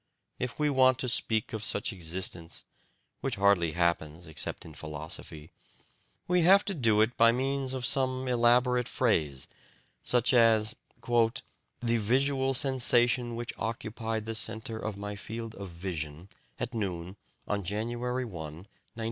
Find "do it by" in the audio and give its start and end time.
6.73-7.31